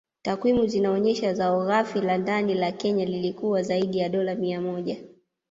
Takwimu 0.23 0.67
zinaonesha 0.67 1.33
zao 1.33 1.65
Ghafi 1.65 2.01
la 2.01 2.17
Ndani 2.17 2.53
la 2.53 2.71
Kenya 2.71 3.05
lilikuwa 3.05 3.63
zaidi 3.63 3.97
ya 3.97 4.09
dola 4.09 4.35
mia 4.35 4.61
moja 4.61 4.97